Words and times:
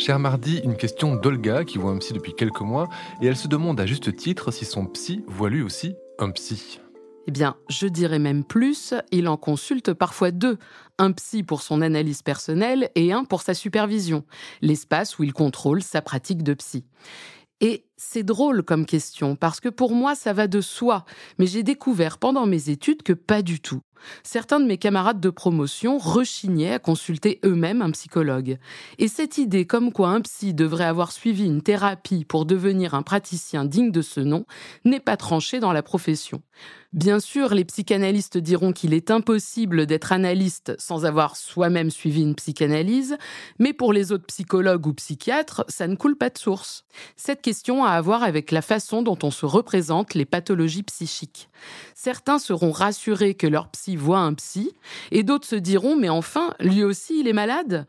Cher 0.00 0.18
Mardi, 0.18 0.62
une 0.64 0.78
question 0.78 1.14
d'Olga 1.14 1.62
qui 1.62 1.76
voit 1.76 1.90
un 1.90 1.98
psy 1.98 2.14
depuis 2.14 2.32
quelques 2.34 2.62
mois 2.62 2.88
et 3.20 3.26
elle 3.26 3.36
se 3.36 3.48
demande 3.48 3.78
à 3.78 3.84
juste 3.84 4.16
titre 4.16 4.50
si 4.50 4.64
son 4.64 4.86
psy 4.86 5.22
voit 5.26 5.50
lui 5.50 5.60
aussi 5.60 5.94
un 6.18 6.30
psy. 6.30 6.80
Eh 7.26 7.30
bien, 7.30 7.56
je 7.68 7.86
dirais 7.86 8.18
même 8.18 8.42
plus, 8.42 8.94
il 9.12 9.28
en 9.28 9.36
consulte 9.36 9.92
parfois 9.92 10.30
deux, 10.30 10.56
un 10.96 11.12
psy 11.12 11.42
pour 11.42 11.60
son 11.60 11.82
analyse 11.82 12.22
personnelle 12.22 12.88
et 12.94 13.12
un 13.12 13.24
pour 13.24 13.42
sa 13.42 13.52
supervision, 13.52 14.24
l'espace 14.62 15.18
où 15.18 15.22
il 15.22 15.34
contrôle 15.34 15.82
sa 15.82 16.00
pratique 16.00 16.42
de 16.42 16.54
psy. 16.54 16.86
Et 17.60 17.84
c'est 18.02 18.22
drôle 18.22 18.62
comme 18.62 18.86
question, 18.86 19.36
parce 19.36 19.60
que 19.60 19.68
pour 19.68 19.92
moi, 19.92 20.14
ça 20.14 20.32
va 20.32 20.48
de 20.48 20.62
soi, 20.62 21.04
mais 21.38 21.46
j'ai 21.46 21.62
découvert 21.62 22.16
pendant 22.16 22.46
mes 22.46 22.70
études 22.70 23.02
que 23.02 23.12
pas 23.12 23.42
du 23.42 23.60
tout. 23.60 23.82
Certains 24.22 24.58
de 24.58 24.64
mes 24.64 24.78
camarades 24.78 25.20
de 25.20 25.28
promotion 25.28 25.98
rechignaient 25.98 26.72
à 26.72 26.78
consulter 26.78 27.40
eux-mêmes 27.44 27.82
un 27.82 27.90
psychologue. 27.90 28.58
Et 28.98 29.08
cette 29.08 29.36
idée 29.36 29.66
comme 29.66 29.92
quoi 29.92 30.08
un 30.08 30.22
psy 30.22 30.54
devrait 30.54 30.84
avoir 30.84 31.12
suivi 31.12 31.44
une 31.44 31.60
thérapie 31.62 32.24
pour 32.24 32.46
devenir 32.46 32.94
un 32.94 33.02
praticien 33.02 33.66
digne 33.66 33.92
de 33.92 34.00
ce 34.02 34.20
nom 34.20 34.46
n'est 34.86 35.00
pas 35.00 35.18
tranchée 35.18 35.60
dans 35.60 35.74
la 35.74 35.82
profession. 35.82 36.42
Bien 36.92 37.20
sûr, 37.20 37.54
les 37.54 37.64
psychanalystes 37.64 38.36
diront 38.36 38.72
qu'il 38.72 38.94
est 38.94 39.12
impossible 39.12 39.86
d'être 39.86 40.10
analyste 40.10 40.74
sans 40.76 41.04
avoir 41.04 41.36
soi-même 41.36 41.88
suivi 41.88 42.22
une 42.22 42.34
psychanalyse, 42.34 43.16
mais 43.60 43.72
pour 43.72 43.92
les 43.92 44.10
autres 44.10 44.26
psychologues 44.26 44.88
ou 44.88 44.94
psychiatres, 44.94 45.64
ça 45.68 45.86
ne 45.86 45.94
coule 45.94 46.16
pas 46.16 46.30
de 46.30 46.38
source. 46.38 46.84
Cette 47.14 47.42
question 47.42 47.84
a 47.84 47.89
à 47.92 48.00
voir 48.00 48.22
avec 48.22 48.50
la 48.50 48.62
façon 48.62 49.02
dont 49.02 49.18
on 49.22 49.30
se 49.30 49.46
représente 49.46 50.14
les 50.14 50.24
pathologies 50.24 50.82
psychiques. 50.82 51.48
Certains 51.94 52.38
seront 52.38 52.72
rassurés 52.72 53.34
que 53.34 53.46
leur 53.46 53.68
psy 53.68 53.96
voit 53.96 54.20
un 54.20 54.34
psy, 54.34 54.72
et 55.10 55.22
d'autres 55.22 55.46
se 55.46 55.56
diront 55.56 55.96
mais 55.96 56.08
enfin, 56.08 56.54
lui 56.60 56.84
aussi 56.84 57.20
il 57.20 57.28
est 57.28 57.32
malade? 57.32 57.86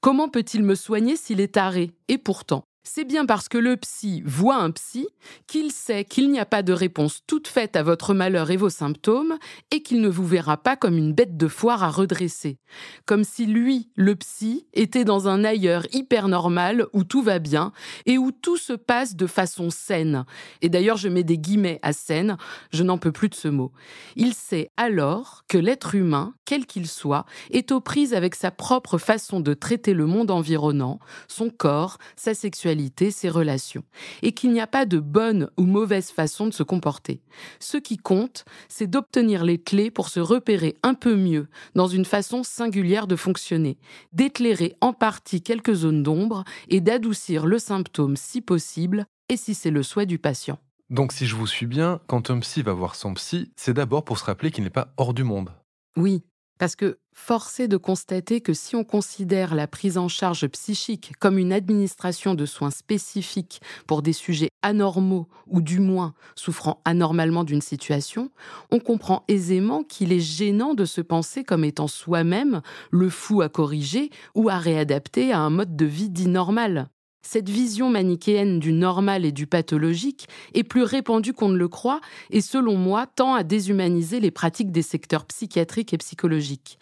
Comment 0.00 0.28
peut-il 0.28 0.62
me 0.62 0.74
soigner 0.74 1.16
s'il 1.16 1.40
est 1.40 1.54
taré? 1.54 1.92
Et 2.08 2.18
pourtant, 2.18 2.64
c'est 2.86 3.04
bien 3.04 3.24
parce 3.24 3.48
que 3.48 3.56
le 3.56 3.78
psy 3.78 4.22
voit 4.26 4.56
un 4.56 4.70
psy 4.70 5.08
qu'il 5.46 5.72
sait 5.72 6.04
qu'il 6.04 6.30
n'y 6.30 6.38
a 6.38 6.44
pas 6.44 6.62
de 6.62 6.74
réponse 6.74 7.22
toute 7.26 7.48
faite 7.48 7.76
à 7.76 7.82
votre 7.82 8.12
malheur 8.12 8.50
et 8.50 8.58
vos 8.58 8.68
symptômes 8.68 9.38
et 9.70 9.82
qu'il 9.82 10.02
ne 10.02 10.08
vous 10.08 10.26
verra 10.26 10.58
pas 10.58 10.76
comme 10.76 10.98
une 10.98 11.14
bête 11.14 11.38
de 11.38 11.48
foire 11.48 11.82
à 11.82 11.90
redresser. 11.90 12.58
Comme 13.06 13.24
si 13.24 13.46
lui, 13.46 13.88
le 13.96 14.14
psy, 14.16 14.66
était 14.74 15.04
dans 15.04 15.28
un 15.28 15.44
ailleurs 15.44 15.86
hyper 15.92 16.28
normal 16.28 16.86
où 16.92 17.04
tout 17.04 17.22
va 17.22 17.38
bien 17.38 17.72
et 18.04 18.18
où 18.18 18.30
tout 18.32 18.58
se 18.58 18.74
passe 18.74 19.16
de 19.16 19.26
façon 19.26 19.70
saine. 19.70 20.26
Et 20.60 20.68
d'ailleurs, 20.68 20.98
je 20.98 21.08
mets 21.08 21.24
des 21.24 21.38
guillemets 21.38 21.80
à 21.82 21.94
saine, 21.94 22.36
je 22.70 22.82
n'en 22.82 22.98
peux 22.98 23.12
plus 23.12 23.30
de 23.30 23.34
ce 23.34 23.48
mot. 23.48 23.72
Il 24.14 24.34
sait 24.34 24.70
alors 24.76 25.44
que 25.48 25.56
l'être 25.56 25.94
humain, 25.94 26.34
quel 26.44 26.66
qu'il 26.66 26.86
soit, 26.86 27.24
est 27.50 27.72
aux 27.72 27.80
prises 27.80 28.12
avec 28.12 28.34
sa 28.34 28.50
propre 28.50 28.98
façon 28.98 29.40
de 29.40 29.54
traiter 29.54 29.94
le 29.94 30.04
monde 30.04 30.30
environnant, 30.30 30.98
son 31.28 31.48
corps, 31.48 31.96
sa 32.16 32.34
sexualité 32.34 32.73
ses 33.10 33.28
relations, 33.28 33.84
et 34.22 34.32
qu'il 34.32 34.52
n'y 34.52 34.60
a 34.60 34.66
pas 34.66 34.86
de 34.86 34.98
bonne 34.98 35.48
ou 35.56 35.64
mauvaise 35.64 36.10
façon 36.10 36.46
de 36.46 36.52
se 36.52 36.62
comporter. 36.62 37.20
Ce 37.60 37.76
qui 37.76 37.96
compte, 37.96 38.44
c'est 38.68 38.86
d'obtenir 38.86 39.44
les 39.44 39.58
clés 39.58 39.90
pour 39.90 40.08
se 40.08 40.20
repérer 40.20 40.76
un 40.82 40.94
peu 40.94 41.16
mieux 41.16 41.48
dans 41.74 41.86
une 41.86 42.04
façon 42.04 42.42
singulière 42.42 43.06
de 43.06 43.16
fonctionner, 43.16 43.78
d'éclairer 44.12 44.74
en 44.80 44.92
partie 44.92 45.42
quelques 45.42 45.74
zones 45.74 46.02
d'ombre 46.02 46.44
et 46.68 46.80
d'adoucir 46.80 47.46
le 47.46 47.58
symptôme 47.58 48.16
si 48.16 48.40
possible 48.40 49.06
et 49.28 49.36
si 49.36 49.54
c'est 49.54 49.70
le 49.70 49.82
souhait 49.82 50.06
du 50.06 50.18
patient. 50.18 50.58
Donc 50.90 51.12
si 51.12 51.26
je 51.26 51.34
vous 51.34 51.46
suis 51.46 51.66
bien, 51.66 52.00
quand 52.06 52.30
un 52.30 52.38
psy 52.40 52.62
va 52.62 52.72
voir 52.72 52.94
son 52.94 53.14
psy, 53.14 53.50
c'est 53.56 53.74
d'abord 53.74 54.04
pour 54.04 54.18
se 54.18 54.24
rappeler 54.24 54.50
qu'il 54.50 54.64
n'est 54.64 54.70
pas 54.70 54.92
hors 54.96 55.14
du 55.14 55.24
monde. 55.24 55.50
Oui, 55.96 56.22
parce 56.58 56.76
que 56.76 56.98
forcé 57.12 57.68
de 57.68 57.76
constater 57.76 58.40
que 58.40 58.52
si 58.52 58.76
on 58.76 58.84
considère 58.84 59.54
la 59.54 59.66
prise 59.66 59.98
en 59.98 60.08
charge 60.08 60.46
psychique 60.48 61.12
comme 61.20 61.38
une 61.38 61.52
administration 61.52 62.34
de 62.34 62.46
soins 62.46 62.70
spécifiques 62.70 63.60
pour 63.86 64.02
des 64.02 64.12
sujets 64.12 64.50
anormaux 64.62 65.28
ou 65.46 65.60
du 65.60 65.78
moins 65.78 66.14
souffrant 66.34 66.80
anormalement 66.84 67.44
d'une 67.44 67.60
situation, 67.60 68.30
on 68.70 68.80
comprend 68.80 69.24
aisément 69.28 69.82
qu'il 69.84 70.12
est 70.12 70.20
gênant 70.20 70.74
de 70.74 70.84
se 70.84 71.00
penser 71.00 71.44
comme 71.44 71.64
étant 71.64 71.88
soi-même 71.88 72.62
le 72.90 73.08
fou 73.08 73.42
à 73.42 73.48
corriger 73.48 74.10
ou 74.34 74.48
à 74.48 74.58
réadapter 74.58 75.32
à 75.32 75.40
un 75.40 75.50
mode 75.50 75.76
de 75.76 75.86
vie 75.86 76.10
dit 76.10 76.28
normal. 76.28 76.88
Cette 77.26 77.48
vision 77.48 77.88
manichéenne 77.88 78.60
du 78.60 78.72
normal 78.72 79.24
et 79.24 79.32
du 79.32 79.46
pathologique 79.46 80.28
est 80.52 80.62
plus 80.62 80.82
répandue 80.82 81.32
qu'on 81.32 81.48
ne 81.48 81.56
le 81.56 81.68
croit 81.68 82.00
et 82.30 82.42
selon 82.42 82.76
moi 82.76 83.06
tend 83.06 83.34
à 83.34 83.42
déshumaniser 83.42 84.20
les 84.20 84.30
pratiques 84.30 84.70
des 84.70 84.82
secteurs 84.82 85.24
psychiatriques 85.24 85.94
et 85.94 85.98
psychologiques. 85.98 86.78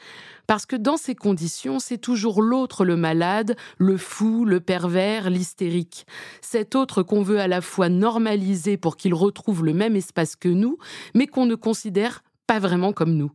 Parce 0.49 0.67
que 0.67 0.75
dans 0.75 0.97
ces 0.97 1.15
conditions, 1.15 1.79
c'est 1.79 1.97
toujours 1.97 2.43
l'autre 2.43 2.85
le 2.85 2.97
malade, 2.97 3.57
le 3.79 3.97
fou, 3.97 4.45
le 4.45 4.59
pervers, 4.59 5.31
l'hystérique. 5.31 6.07
Cet 6.41 6.75
autre 6.75 7.05
qu'on 7.05 7.23
veut 7.23 7.39
à 7.39 7.47
la 7.47 7.61
fois 7.61 7.89
normaliser 7.89 8.77
pour 8.77 8.97
qu'il 8.97 9.15
retrouve 9.15 9.65
le 9.65 9.73
même 9.73 9.95
espace 9.95 10.35
que 10.35 10.49
nous, 10.49 10.77
mais 11.15 11.29
qu'on 11.29 11.47
ne 11.47 11.55
considère 11.55 12.25
pas 12.49 12.59
vraiment 12.59 12.93
comme 12.93 13.15
nous. 13.15 13.31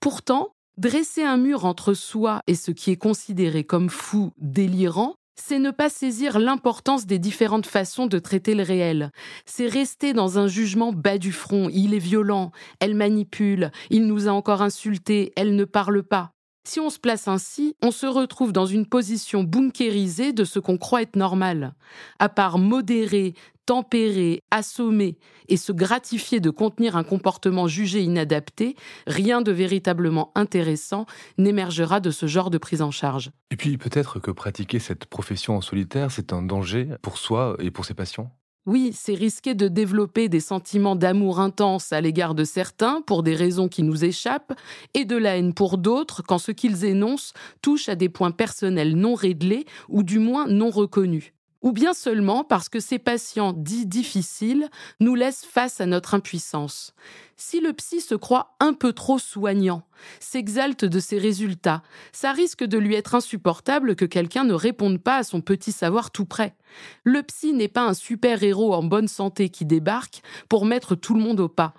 Pourtant, 0.00 0.52
dresser 0.78 1.22
un 1.22 1.36
mur 1.36 1.64
entre 1.64 1.94
soi 1.94 2.40
et 2.48 2.56
ce 2.56 2.72
qui 2.72 2.90
est 2.90 2.96
considéré 2.96 3.62
comme 3.62 3.88
fou, 3.88 4.32
délirant, 4.38 5.14
c'est 5.36 5.58
ne 5.58 5.70
pas 5.70 5.88
saisir 5.88 6.38
l'importance 6.38 7.06
des 7.06 7.18
différentes 7.18 7.66
façons 7.66 8.06
de 8.06 8.18
traiter 8.18 8.54
le 8.54 8.62
réel. 8.62 9.10
C'est 9.46 9.66
rester 9.66 10.12
dans 10.12 10.38
un 10.38 10.46
jugement 10.46 10.92
bas 10.92 11.18
du 11.18 11.32
front. 11.32 11.68
Il 11.72 11.94
est 11.94 11.98
violent, 11.98 12.52
elle 12.80 12.94
manipule, 12.94 13.70
il 13.90 14.06
nous 14.06 14.28
a 14.28 14.32
encore 14.32 14.62
insultés, 14.62 15.32
elle 15.36 15.56
ne 15.56 15.64
parle 15.64 16.02
pas. 16.02 16.34
Si 16.66 16.80
on 16.80 16.88
se 16.88 16.98
place 16.98 17.28
ainsi, 17.28 17.76
on 17.82 17.90
se 17.90 18.06
retrouve 18.06 18.50
dans 18.50 18.64
une 18.64 18.86
position 18.86 19.44
bunkérisée 19.44 20.32
de 20.32 20.44
ce 20.44 20.58
qu'on 20.58 20.78
croit 20.78 21.02
être 21.02 21.16
normal. 21.16 21.74
À 22.18 22.30
part 22.30 22.56
modérer, 22.56 23.34
tempérer, 23.66 24.40
assommer 24.50 25.18
et 25.48 25.56
se 25.56 25.72
gratifier 25.72 26.40
de 26.40 26.50
contenir 26.50 26.96
un 26.96 27.04
comportement 27.04 27.66
jugé 27.68 28.02
inadapté, 28.02 28.76
rien 29.06 29.42
de 29.42 29.52
véritablement 29.52 30.32
intéressant 30.34 31.06
n'émergera 31.38 32.00
de 32.00 32.10
ce 32.10 32.26
genre 32.26 32.50
de 32.50 32.58
prise 32.58 32.82
en 32.82 32.90
charge. 32.90 33.30
Et 33.50 33.56
puis 33.56 33.76
peut-être 33.76 34.20
que 34.20 34.30
pratiquer 34.30 34.78
cette 34.78 35.06
profession 35.06 35.56
en 35.56 35.60
solitaire, 35.60 36.10
c'est 36.10 36.32
un 36.32 36.42
danger 36.42 36.88
pour 37.02 37.18
soi 37.18 37.56
et 37.58 37.70
pour 37.70 37.84
ses 37.84 37.94
patients 37.94 38.30
oui, 38.66 38.92
c'est 38.94 39.14
risquer 39.14 39.54
de 39.54 39.68
développer 39.68 40.30
des 40.30 40.40
sentiments 40.40 40.96
d'amour 40.96 41.38
intense 41.38 41.92
à 41.92 42.00
l'égard 42.00 42.34
de 42.34 42.44
certains 42.44 43.02
pour 43.02 43.22
des 43.22 43.34
raisons 43.34 43.68
qui 43.68 43.82
nous 43.82 44.06
échappent 44.06 44.54
et 44.94 45.04
de 45.04 45.16
la 45.16 45.36
haine 45.36 45.52
pour 45.52 45.76
d'autres 45.76 46.22
quand 46.22 46.38
ce 46.38 46.50
qu'ils 46.50 46.86
énoncent 46.86 47.34
touche 47.60 47.90
à 47.90 47.94
des 47.94 48.08
points 48.08 48.30
personnels 48.30 48.96
non 48.96 49.14
réglés 49.14 49.66
ou 49.90 50.02
du 50.02 50.18
moins 50.18 50.46
non 50.48 50.70
reconnus 50.70 51.33
ou 51.64 51.72
bien 51.72 51.94
seulement 51.94 52.44
parce 52.44 52.68
que 52.68 52.78
ces 52.78 52.98
patients 52.98 53.54
dits 53.54 53.86
difficiles 53.86 54.68
nous 55.00 55.14
laissent 55.14 55.46
face 55.46 55.80
à 55.80 55.86
notre 55.86 56.12
impuissance. 56.12 56.94
Si 57.36 57.58
le 57.58 57.72
psy 57.72 58.02
se 58.02 58.14
croit 58.14 58.54
un 58.60 58.74
peu 58.74 58.92
trop 58.92 59.18
soignant, 59.18 59.82
s'exalte 60.20 60.84
de 60.84 61.00
ses 61.00 61.18
résultats, 61.18 61.82
ça 62.12 62.32
risque 62.32 62.64
de 62.64 62.76
lui 62.76 62.94
être 62.94 63.14
insupportable 63.14 63.96
que 63.96 64.04
quelqu'un 64.04 64.44
ne 64.44 64.52
réponde 64.52 64.98
pas 64.98 65.16
à 65.16 65.24
son 65.24 65.40
petit 65.40 65.72
savoir 65.72 66.10
tout 66.10 66.26
près. 66.26 66.54
Le 67.02 67.22
psy 67.22 67.54
n'est 67.54 67.68
pas 67.68 67.88
un 67.88 67.94
super-héros 67.94 68.74
en 68.74 68.82
bonne 68.82 69.08
santé 69.08 69.48
qui 69.48 69.64
débarque 69.64 70.22
pour 70.50 70.66
mettre 70.66 70.94
tout 70.94 71.14
le 71.14 71.20
monde 71.20 71.40
au 71.40 71.48
pas. 71.48 71.72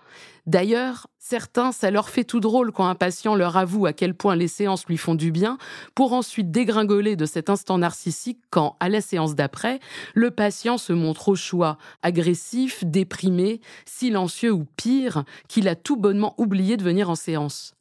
D'ailleurs, 0.47 1.07
certains, 1.18 1.71
ça 1.71 1.89
leur 1.89 2.09
fait 2.09 2.24
tout 2.24 2.39
drôle 2.39 2.71
quand 2.71 2.88
un 2.88 2.94
patient 2.94 3.33
leur 3.33 3.57
avoue 3.57 3.88
à 3.88 3.94
quel 3.94 4.13
point 4.13 4.36
les 4.36 4.47
séances 4.47 4.86
lui 4.86 4.97
font 4.97 5.15
du 5.15 5.31
bien, 5.31 5.57
pour 5.95 6.13
ensuite 6.13 6.51
dégringoler 6.51 7.15
de 7.15 7.25
cet 7.25 7.50
instant 7.50 7.80
narcissique 7.80 8.39
quand, 8.51 8.75
à 8.80 8.88
la 8.88 9.01
séance 9.01 9.33
d'après, 9.33 9.80
le 10.13 10.30
patient 10.30 10.77
se 10.77 10.94
montre 10.94 11.30
au 11.30 11.36
choix 11.36 11.80
agressif, 12.03 12.83
déprimé, 12.86 13.59
silencieux 13.86 14.51
ou 14.51 14.65
pire, 14.77 15.24
qu'il 15.47 15.68
a 15.68 15.75
tout 15.75 15.97
bonnement 15.97 16.36
oublié 16.38 16.77
de 16.77 16.83
venir 16.83 17.09
en 17.09 17.15
séance. 17.15 17.74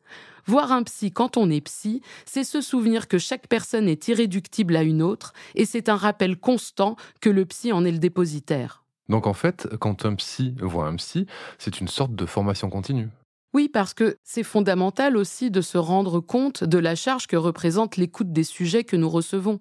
Voir 0.47 0.73
un 0.73 0.83
psy 0.85 1.13
quand 1.13 1.37
on 1.37 1.51
est 1.51 1.63
psy, 1.63 2.01
c'est 2.25 2.45
se 2.45 2.63
souvenir 2.63 3.09
que 3.09 3.19
chaque 3.19 3.47
personne 3.47 3.89
est 3.89 4.09
irréductible 4.09 4.77
à 4.77 4.83
une 4.83 5.03
autre, 5.03 5.35
et 5.55 5.67
c'est 5.67 5.91
un 5.91 5.97
rappel 5.97 6.39
constant 6.39 6.97
que 7.21 7.31
le 7.31 7.45
psy 7.45 7.73
en 7.73 7.85
est 7.85 7.93
le 7.93 7.99
dépositaire. 7.99 8.84
Donc 9.09 9.27
en 9.27 9.35
fait, 9.35 9.69
quand 9.79 10.07
un 10.07 10.15
psy 10.15 10.55
voit 10.61 10.87
un 10.87 10.97
psy, 10.97 11.27
c'est 11.59 11.81
une 11.81 11.89
sorte 11.89 12.15
de 12.15 12.27
formation 12.27 12.71
continue. 12.71 13.09
Oui, 13.53 13.69
parce 13.69 13.95
que 13.95 14.19
c'est 14.25 14.43
fondamental 14.43 15.17
aussi 15.17 15.51
de 15.51 15.61
se 15.61 15.79
rendre 15.79 16.19
compte 16.19 16.65
de 16.65 16.79
la 16.79 16.97
charge 16.97 17.29
que 17.29 17.37
représente 17.37 17.97
l'écoute 17.97 18.33
des 18.33 18.43
sujets 18.43 18.83
que 18.83 18.97
nous 18.97 19.09
recevons. 19.09 19.61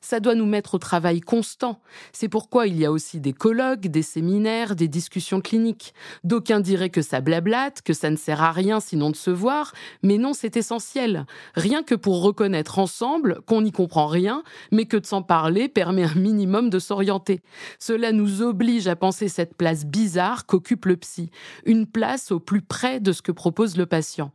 Ça 0.00 0.20
doit 0.20 0.34
nous 0.34 0.46
mettre 0.46 0.74
au 0.74 0.78
travail 0.78 1.20
constant. 1.20 1.80
C'est 2.12 2.28
pourquoi 2.28 2.66
il 2.66 2.76
y 2.76 2.84
a 2.84 2.92
aussi 2.92 3.20
des 3.20 3.32
colloques, 3.32 3.86
des 3.88 4.02
séminaires, 4.02 4.76
des 4.76 4.88
discussions 4.88 5.40
cliniques. 5.40 5.94
D'aucuns 6.24 6.60
diraient 6.60 6.90
que 6.90 7.02
ça 7.02 7.20
blablate, 7.20 7.82
que 7.82 7.92
ça 7.92 8.10
ne 8.10 8.16
sert 8.16 8.42
à 8.42 8.52
rien 8.52 8.80
sinon 8.80 9.10
de 9.10 9.16
se 9.16 9.30
voir, 9.30 9.72
mais 10.02 10.18
non, 10.18 10.32
c'est 10.32 10.56
essentiel. 10.56 11.26
Rien 11.54 11.82
que 11.82 11.94
pour 11.94 12.22
reconnaître 12.22 12.78
ensemble 12.78 13.40
qu'on 13.46 13.62
n'y 13.62 13.72
comprend 13.72 14.06
rien, 14.06 14.42
mais 14.70 14.86
que 14.86 14.96
de 14.96 15.06
s'en 15.06 15.22
parler 15.22 15.68
permet 15.68 16.04
un 16.04 16.14
minimum 16.14 16.70
de 16.70 16.78
s'orienter. 16.78 17.42
Cela 17.78 18.12
nous 18.12 18.42
oblige 18.42 18.86
à 18.88 18.96
penser 18.96 19.28
cette 19.28 19.56
place 19.56 19.84
bizarre 19.84 20.46
qu'occupe 20.46 20.86
le 20.86 20.96
psy, 20.96 21.30
une 21.64 21.86
place 21.86 22.30
au 22.30 22.40
plus 22.40 22.62
près 22.62 23.00
de 23.00 23.12
ce 23.12 23.22
que 23.22 23.32
propose 23.32 23.76
le 23.76 23.86
patient. 23.86 24.32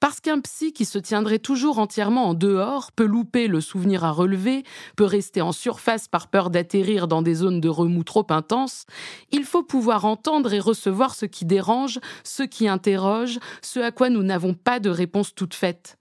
Parce 0.00 0.20
qu'un 0.20 0.40
psy 0.40 0.72
qui 0.72 0.84
se 0.84 0.98
tiendrait 0.98 1.38
toujours 1.38 1.78
entièrement 1.78 2.30
en 2.30 2.34
dehors 2.34 2.90
peut 2.90 3.04
louper 3.04 3.46
le 3.46 3.60
souvenir 3.60 4.04
à 4.04 4.10
relever, 4.10 4.64
peut 4.96 5.04
rester 5.04 5.40
en 5.40 5.52
surface 5.52 6.08
par 6.08 6.26
peur 6.26 6.50
d'atterrir 6.50 7.06
dans 7.06 7.22
des 7.22 7.34
zones 7.34 7.60
de 7.60 7.68
remous 7.68 8.04
trop 8.04 8.26
intenses, 8.30 8.84
il 9.30 9.44
faut 9.44 9.62
pouvoir 9.62 10.04
entendre 10.04 10.52
et 10.52 10.60
recevoir 10.60 11.14
ce 11.14 11.26
qui 11.26 11.44
dérange, 11.44 12.00
ce 12.24 12.42
qui 12.42 12.66
interroge, 12.66 13.38
ce 13.62 13.78
à 13.78 13.92
quoi 13.92 14.10
nous 14.10 14.24
n'avons 14.24 14.54
pas 14.54 14.80
de 14.80 14.90
réponse 14.90 15.34
toute 15.34 15.54
faite. 15.54 15.98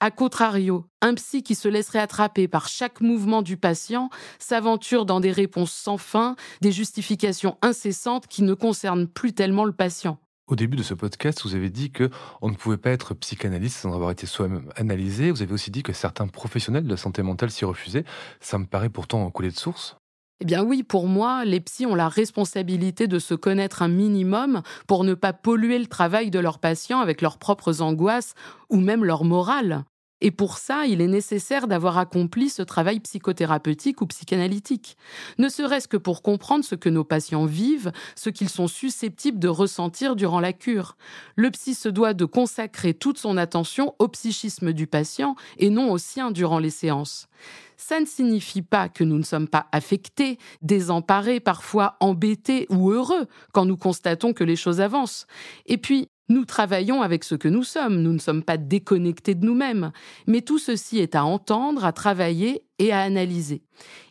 A 0.00 0.10
contrario, 0.10 0.86
un 1.00 1.14
psy 1.14 1.42
qui 1.42 1.54
se 1.54 1.68
laisserait 1.68 2.00
attraper 2.00 2.48
par 2.48 2.68
chaque 2.68 3.00
mouvement 3.00 3.42
du 3.42 3.56
patient 3.56 4.10
s'aventure 4.38 5.06
dans 5.06 5.20
des 5.20 5.32
réponses 5.32 5.72
sans 5.72 5.98
fin, 5.98 6.36
des 6.60 6.72
justifications 6.72 7.56
incessantes 7.62 8.26
qui 8.26 8.42
ne 8.42 8.54
concernent 8.54 9.06
plus 9.06 9.32
tellement 9.32 9.64
le 9.64 9.72
patient. 9.72 10.18
Au 10.46 10.56
début 10.56 10.76
de 10.76 10.82
ce 10.82 10.92
podcast, 10.92 11.40
vous 11.44 11.54
avez 11.54 11.70
dit 11.70 11.90
que 11.90 12.10
on 12.42 12.50
ne 12.50 12.54
pouvait 12.54 12.76
pas 12.76 12.90
être 12.90 13.14
psychanalyste 13.14 13.78
sans 13.78 13.94
avoir 13.94 14.10
été 14.10 14.26
soi-même 14.26 14.70
analysé. 14.76 15.30
Vous 15.30 15.40
avez 15.40 15.54
aussi 15.54 15.70
dit 15.70 15.82
que 15.82 15.94
certains 15.94 16.26
professionnels 16.26 16.84
de 16.84 16.90
la 16.90 16.98
santé 16.98 17.22
mentale 17.22 17.50
s'y 17.50 17.64
refusaient. 17.64 18.04
Ça 18.40 18.58
me 18.58 18.66
paraît 18.66 18.90
pourtant 18.90 19.30
couler 19.30 19.50
de 19.50 19.56
source. 19.56 19.96
Eh 20.40 20.44
bien 20.44 20.62
oui, 20.62 20.82
pour 20.82 21.06
moi, 21.06 21.46
les 21.46 21.60
psys 21.60 21.86
ont 21.86 21.94
la 21.94 22.10
responsabilité 22.10 23.06
de 23.06 23.18
se 23.18 23.32
connaître 23.32 23.80
un 23.80 23.88
minimum 23.88 24.60
pour 24.86 25.04
ne 25.04 25.14
pas 25.14 25.32
polluer 25.32 25.78
le 25.78 25.86
travail 25.86 26.30
de 26.30 26.40
leurs 26.40 26.58
patients 26.58 27.00
avec 27.00 27.22
leurs 27.22 27.38
propres 27.38 27.80
angoisses 27.80 28.34
ou 28.68 28.76
même 28.76 29.02
leur 29.02 29.24
morale. 29.24 29.84
Et 30.20 30.30
pour 30.30 30.58
ça, 30.58 30.86
il 30.86 31.00
est 31.00 31.08
nécessaire 31.08 31.66
d'avoir 31.66 31.98
accompli 31.98 32.48
ce 32.48 32.62
travail 32.62 33.00
psychothérapeutique 33.00 34.00
ou 34.00 34.06
psychanalytique, 34.06 34.96
ne 35.38 35.48
serait-ce 35.48 35.88
que 35.88 35.96
pour 35.96 36.22
comprendre 36.22 36.64
ce 36.64 36.74
que 36.74 36.88
nos 36.88 37.04
patients 37.04 37.44
vivent, 37.44 37.92
ce 38.14 38.30
qu'ils 38.30 38.48
sont 38.48 38.68
susceptibles 38.68 39.38
de 39.38 39.48
ressentir 39.48 40.16
durant 40.16 40.40
la 40.40 40.52
cure. 40.52 40.96
Le 41.36 41.50
psy 41.50 41.74
se 41.74 41.88
doit 41.88 42.14
de 42.14 42.24
consacrer 42.24 42.94
toute 42.94 43.18
son 43.18 43.36
attention 43.36 43.94
au 43.98 44.08
psychisme 44.08 44.72
du 44.72 44.86
patient 44.86 45.34
et 45.58 45.68
non 45.68 45.90
au 45.90 45.98
sien 45.98 46.30
durant 46.30 46.58
les 46.58 46.70
séances. 46.70 47.28
Ça 47.76 48.00
ne 48.00 48.06
signifie 48.06 48.62
pas 48.62 48.88
que 48.88 49.04
nous 49.04 49.18
ne 49.18 49.24
sommes 49.24 49.48
pas 49.48 49.66
affectés, 49.72 50.38
désemparés, 50.62 51.40
parfois 51.40 51.96
embêtés 52.00 52.66
ou 52.70 52.90
heureux 52.90 53.26
quand 53.52 53.64
nous 53.64 53.76
constatons 53.76 54.32
que 54.32 54.44
les 54.44 54.56
choses 54.56 54.80
avancent. 54.80 55.26
Et 55.66 55.76
puis, 55.76 56.08
nous 56.28 56.44
travaillons 56.44 57.02
avec 57.02 57.24
ce 57.24 57.34
que 57.34 57.48
nous 57.48 57.64
sommes, 57.64 58.00
nous 58.00 58.12
ne 58.12 58.18
sommes 58.18 58.42
pas 58.42 58.56
déconnectés 58.56 59.34
de 59.34 59.44
nous-mêmes, 59.44 59.92
mais 60.26 60.40
tout 60.40 60.58
ceci 60.58 60.98
est 60.98 61.14
à 61.14 61.24
entendre, 61.24 61.84
à 61.84 61.92
travailler 61.92 62.64
et 62.78 62.92
à 62.92 63.00
analyser. 63.00 63.62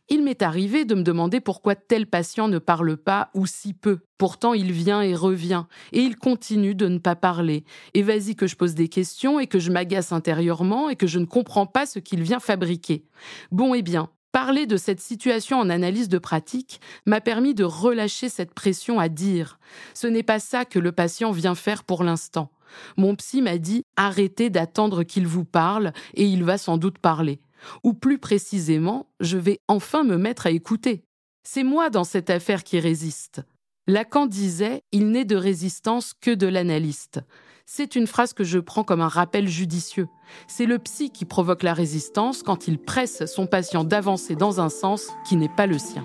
Il 0.10 0.24
m'est 0.24 0.42
arrivé 0.42 0.84
de 0.86 0.96
me 0.96 1.02
demander 1.02 1.40
pourquoi 1.40 1.76
tel 1.76 2.08
patient 2.08 2.48
ne 2.48 2.60
parle 2.60 2.98
pas 2.98 3.30
ou 3.34 3.46
si 3.46 3.74
peu. 3.74 4.00
Pourtant, 4.18 4.54
il 4.54 4.72
vient 4.72 5.02
et 5.02 5.16
revient, 5.16 5.64
et 5.92 6.02
il 6.02 6.18
continue 6.18 6.76
de 6.76 6.88
ne 6.88 6.98
pas 6.98 7.16
parler. 7.16 7.64
Et 7.94 8.04
vas-y 8.04 8.36
que 8.36 8.46
je 8.46 8.56
pose 8.56 8.76
des 8.76 8.90
questions 8.90 9.40
et 9.40 9.48
que 9.48 9.60
je 9.60 9.72
m'agace 9.72 10.12
intérieurement 10.12 10.90
et 10.90 10.96
que 10.96 11.08
je 11.08 11.20
ne 11.20 11.26
comprends 11.26 11.66
pas 11.66 11.86
ce 11.86 12.00
qu'il 12.00 12.22
vient 12.22 12.42
fabriquer. 12.42 13.06
Bon, 13.52 13.74
eh 13.74 13.82
bien, 13.82 14.10
Parler 14.34 14.66
de 14.66 14.78
cette 14.78 15.00
situation 15.00 15.60
en 15.60 15.70
analyse 15.70 16.10
de 16.10 16.18
pratique 16.18 16.82
m'a 17.06 17.22
permis 17.22 17.54
de 17.54 17.64
relâcher 17.64 18.30
cette 18.30 18.56
pression 18.56 19.00
à 19.00 19.08
dire 19.08 19.60
ce 19.94 20.08
n'est 20.08 20.24
pas 20.24 20.40
ça 20.40 20.66
que 20.66 20.80
le 20.80 20.92
patient 20.92 21.32
vient 21.32 21.54
faire 21.54 21.84
pour 21.84 22.04
l'instant. 22.04 22.50
Mon 22.98 23.16
psy 23.16 23.44
m'a 23.44 23.60
dit 23.60 23.84
arrêtez 23.96 24.50
d'attendre 24.50 25.04
qu'il 25.04 25.28
vous 25.28 25.46
parle 25.46 25.94
et 26.16 26.26
il 26.26 26.44
va 26.44 26.58
sans 26.58 26.78
doute 26.78 26.98
parler. 26.98 27.42
Ou 27.84 27.94
plus 27.94 28.18
précisément, 28.18 29.06
je 29.20 29.38
vais 29.38 29.60
enfin 29.68 30.04
me 30.04 30.18
mettre 30.18 30.48
à 30.48 30.52
écouter. 30.52 31.04
C'est 31.44 31.64
moi 31.64 31.92
dans 31.92 32.04
cette 32.04 32.32
affaire 32.32 32.64
qui 32.64 32.80
résiste. 32.80 33.44
Lacan 33.86 34.26
disait 34.26 34.82
Il 34.92 35.12
n'est 35.12 35.26
de 35.26 35.36
résistance 35.36 36.16
que 36.20 36.32
de 36.32 36.48
l'analyste. 36.48 37.22
C'est 37.66 37.96
une 37.96 38.08
phrase 38.08 38.34
que 38.34 38.44
je 38.44 38.60
prends 38.60 38.84
comme 38.84 39.02
un 39.02 39.08
rappel 39.08 39.48
judicieux. 39.48 40.08
C'est 40.48 40.66
le 40.66 40.80
psy 40.80 41.10
qui 41.12 41.26
provoque 41.26 41.64
la 41.64 41.74
résistance 41.74 42.44
quand 42.44 42.68
il 42.68 42.78
presse 42.78 43.26
son 43.26 43.48
patient 43.48 43.84
d'avancer 43.84 44.36
dans 44.36 44.60
un 44.60 44.70
sens 44.70 45.08
qui 45.28 45.38
n'est 45.38 45.50
pas 45.50 45.66
le 45.66 45.80
sien. 45.80 46.04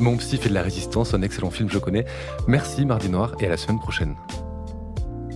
Mon 0.00 0.16
psy 0.16 0.36
fait 0.36 0.48
de 0.48 0.54
la 0.54 0.62
résistance, 0.62 1.14
un 1.14 1.22
excellent 1.22 1.50
film, 1.50 1.70
je 1.70 1.78
connais. 1.78 2.04
Merci 2.48 2.84
Mardi 2.84 3.08
Noir 3.08 3.34
et 3.40 3.46
à 3.46 3.50
la 3.50 3.56
semaine 3.56 3.78
prochaine. 3.78 4.16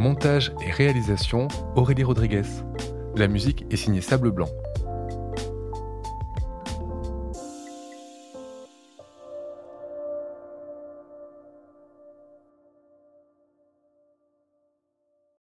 Montage 0.00 0.50
et 0.66 0.70
réalisation, 0.70 1.46
Aurélie 1.76 2.04
Rodriguez. 2.04 2.48
La 3.16 3.28
musique 3.28 3.66
est 3.70 3.76
signée 3.76 4.00
Sable 4.00 4.30
Blanc. 4.30 4.48